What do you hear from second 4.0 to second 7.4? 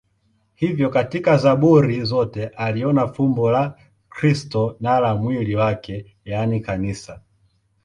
Kristo na la mwili wake, yaani Kanisa.